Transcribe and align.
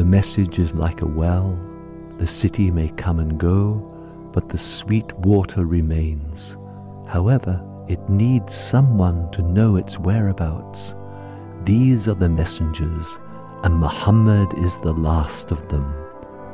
The 0.00 0.06
message 0.06 0.58
is 0.58 0.74
like 0.74 1.02
a 1.02 1.06
well, 1.06 1.58
the 2.16 2.26
city 2.26 2.70
may 2.70 2.88
come 2.88 3.18
and 3.18 3.38
go, 3.38 3.74
but 4.32 4.48
the 4.48 4.56
sweet 4.56 5.12
water 5.18 5.66
remains. 5.66 6.56
However, 7.06 7.62
it 7.86 8.08
needs 8.08 8.54
someone 8.54 9.30
to 9.32 9.42
know 9.42 9.76
its 9.76 9.98
whereabouts. 9.98 10.94
These 11.64 12.08
are 12.08 12.14
the 12.14 12.30
messengers, 12.30 13.18
and 13.62 13.74
Muhammad 13.74 14.48
is 14.60 14.78
the 14.78 14.94
last 14.94 15.50
of 15.50 15.68
them. 15.68 15.94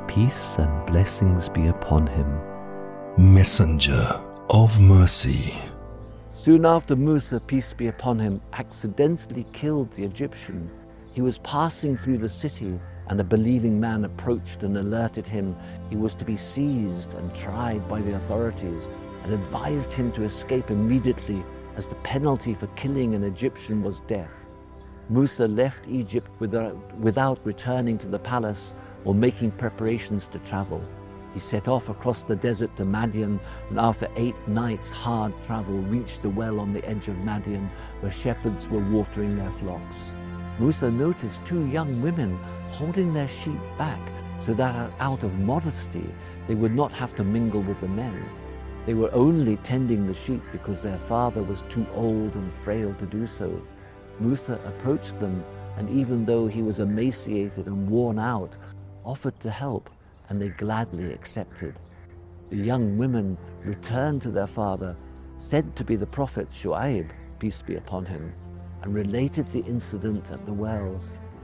Peace 0.08 0.58
and 0.58 0.84
blessings 0.84 1.48
be 1.48 1.68
upon 1.68 2.08
him. 2.08 2.40
Messenger 3.16 4.20
of 4.50 4.80
Mercy. 4.80 5.54
Soon 6.30 6.66
after 6.66 6.96
Musa, 6.96 7.38
peace 7.38 7.72
be 7.74 7.86
upon 7.86 8.18
him, 8.18 8.40
accidentally 8.54 9.46
killed 9.52 9.92
the 9.92 10.02
Egyptian, 10.02 10.68
he 11.16 11.22
was 11.22 11.38
passing 11.38 11.96
through 11.96 12.18
the 12.18 12.28
city, 12.28 12.78
and 13.06 13.18
a 13.18 13.24
believing 13.24 13.80
man 13.80 14.04
approached 14.04 14.64
and 14.64 14.76
alerted 14.76 15.26
him 15.26 15.56
he 15.88 15.96
was 15.96 16.14
to 16.14 16.26
be 16.26 16.36
seized 16.36 17.14
and 17.14 17.34
tried 17.34 17.88
by 17.88 18.02
the 18.02 18.14
authorities, 18.16 18.90
and 19.22 19.32
advised 19.32 19.90
him 19.90 20.12
to 20.12 20.24
escape 20.24 20.70
immediately, 20.70 21.42
as 21.74 21.88
the 21.88 21.94
penalty 21.94 22.52
for 22.52 22.66
killing 22.76 23.14
an 23.14 23.24
Egyptian 23.24 23.82
was 23.82 24.00
death. 24.00 24.46
Musa 25.08 25.48
left 25.48 25.88
Egypt 25.88 26.30
without, 26.38 26.76
without 26.98 27.40
returning 27.44 27.96
to 27.96 28.08
the 28.08 28.18
palace 28.18 28.74
or 29.06 29.14
making 29.14 29.52
preparations 29.52 30.28
to 30.28 30.38
travel. 30.40 30.86
He 31.32 31.38
set 31.38 31.66
off 31.66 31.88
across 31.88 32.24
the 32.24 32.36
desert 32.36 32.76
to 32.76 32.84
Madyan, 32.84 33.40
and 33.70 33.80
after 33.80 34.06
eight 34.16 34.36
nights' 34.46 34.90
hard 34.90 35.32
travel, 35.46 35.78
reached 35.78 36.26
a 36.26 36.28
well 36.28 36.60
on 36.60 36.74
the 36.74 36.86
edge 36.86 37.08
of 37.08 37.16
Madyan 37.24 37.70
where 38.00 38.12
shepherds 38.12 38.68
were 38.68 38.84
watering 38.90 39.34
their 39.34 39.50
flocks. 39.50 40.12
Musa 40.58 40.90
noticed 40.90 41.44
two 41.44 41.66
young 41.66 42.00
women 42.00 42.38
holding 42.70 43.12
their 43.12 43.28
sheep 43.28 43.60
back 43.76 44.00
so 44.40 44.54
that 44.54 44.90
out 45.00 45.22
of 45.22 45.38
modesty 45.38 46.08
they 46.46 46.54
would 46.54 46.74
not 46.74 46.92
have 46.92 47.14
to 47.16 47.24
mingle 47.24 47.60
with 47.62 47.80
the 47.80 47.88
men. 47.88 48.24
They 48.86 48.94
were 48.94 49.12
only 49.12 49.56
tending 49.58 50.06
the 50.06 50.14
sheep 50.14 50.42
because 50.52 50.82
their 50.82 50.98
father 50.98 51.42
was 51.42 51.62
too 51.68 51.86
old 51.92 52.34
and 52.36 52.52
frail 52.52 52.94
to 52.94 53.06
do 53.06 53.26
so. 53.26 53.60
Musa 54.20 54.60
approached 54.64 55.18
them, 55.18 55.44
and 55.76 55.90
even 55.90 56.24
though 56.24 56.46
he 56.46 56.62
was 56.62 56.80
emaciated 56.80 57.66
and 57.66 57.90
worn 57.90 58.18
out, 58.18 58.56
offered 59.04 59.38
to 59.40 59.50
help, 59.50 59.90
and 60.28 60.40
they 60.40 60.48
gladly 60.48 61.12
accepted. 61.12 61.74
The 62.48 62.56
young 62.56 62.96
women 62.96 63.36
returned 63.64 64.22
to 64.22 64.30
their 64.30 64.46
father, 64.46 64.96
said 65.38 65.76
to 65.76 65.84
be 65.84 65.96
the 65.96 66.06
prophet 66.06 66.48
Shu'ayb, 66.50 67.10
peace 67.38 67.60
be 67.60 67.74
upon 67.74 68.06
him, 68.06 68.32
and 68.86 68.94
related 68.94 69.50
the 69.50 69.64
incident 69.64 70.30
at 70.30 70.44
the 70.44 70.52
well. 70.52 71.00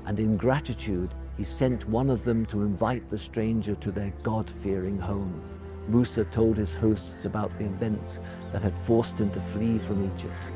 And 0.07 0.21
in 0.21 0.37
gratitude, 0.37 1.13
he 1.37 1.43
sent 1.43 1.89
one 1.89 2.09
of 2.09 2.23
them 2.23 2.47
to 2.47 2.63
invite 2.63 3.09
the 3.09 3.19
stranger 3.19 3.75
to 3.75 3.91
their 3.91 4.13
God 4.23 4.49
fearing 4.49 4.97
home. 4.97 5.43
Musa 5.89 6.25
told 6.25 6.57
his 6.57 6.73
hosts 6.73 7.25
about 7.25 7.53
the 7.59 7.65
events 7.65 8.21
that 8.53 8.63
had 8.63 8.79
forced 8.79 9.21
him 9.21 9.29
to 9.33 9.41
flee 9.41 9.77
from 9.79 10.05
Egypt. 10.15 10.51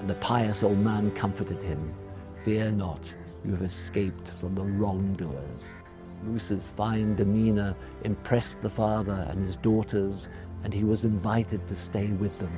And 0.00 0.10
the 0.10 0.16
pious 0.16 0.64
old 0.64 0.78
man 0.78 1.12
comforted 1.12 1.62
him 1.62 1.94
Fear 2.44 2.72
not, 2.72 3.14
you 3.44 3.52
have 3.52 3.62
escaped 3.62 4.28
from 4.28 4.56
the 4.56 4.64
wrongdoers. 4.64 5.76
Musa's 6.24 6.68
fine 6.68 7.14
demeanor 7.14 7.76
impressed 8.02 8.60
the 8.60 8.70
father 8.70 9.28
and 9.30 9.38
his 9.38 9.56
daughters, 9.56 10.28
and 10.64 10.74
he 10.74 10.82
was 10.82 11.04
invited 11.04 11.68
to 11.68 11.76
stay 11.76 12.08
with 12.08 12.40
them. 12.40 12.52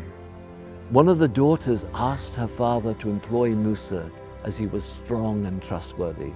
One 0.90 1.08
of 1.08 1.18
the 1.18 1.28
daughters 1.28 1.86
asked 1.94 2.36
her 2.36 2.46
father 2.46 2.92
to 2.94 3.08
employ 3.08 3.54
Musa 3.54 4.10
as 4.44 4.58
he 4.58 4.66
was 4.66 4.84
strong 4.84 5.46
and 5.46 5.62
trustworthy. 5.62 6.32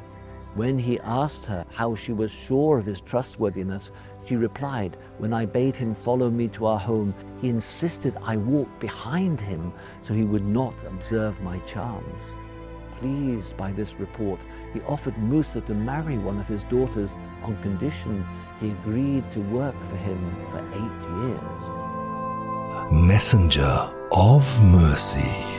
When 0.55 0.79
he 0.79 0.99
asked 1.01 1.45
her 1.47 1.67
how 1.71 1.95
she 1.95 2.15
was 2.15 2.31
sure 2.31 2.79
of 2.79 2.87
his 2.87 3.03
trustworthiness, 3.03 3.93
she 4.25 4.37
replied, 4.37 4.97
When 5.19 5.35
I 5.35 5.45
bade 5.45 5.77
him 5.77 5.95
follow 5.95 6.31
me 6.31 6.49
to 6.49 6.65
our 6.65 6.79
home, 6.79 7.15
he 7.43 7.51
insisted 7.51 8.17
I 8.23 8.39
walk 8.39 8.69
behind 8.81 9.39
him 9.39 9.71
so 10.01 10.15
he 10.15 10.25
would 10.25 10.47
not 10.47 10.75
observe 10.87 11.43
my 11.43 11.59
charms. 11.59 12.37
Pleased 13.01 13.55
by 13.59 13.71
this 13.73 14.01
report, 14.01 14.47
he 14.73 14.81
offered 14.83 15.19
Musa 15.19 15.61
to 15.61 15.75
marry 15.75 16.17
one 16.17 16.41
of 16.41 16.49
his 16.49 16.65
daughters 16.65 17.17
on 17.43 17.61
condition 17.61 18.25
he 18.61 18.71
agreed 18.71 19.31
to 19.31 19.41
work 19.41 19.79
for 19.83 19.97
him 19.97 20.47
for 20.49 20.59
eight 20.73 21.03
years. 21.21 22.08
Messenger 22.91 23.91
of 24.13 24.63
Mercy. 24.63 25.58